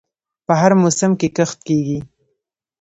په 0.45 0.53
هر 0.61 0.71
موسم 0.81 1.11
کې 1.19 1.27
کښت 1.37 1.59
کیږي. 1.67 1.99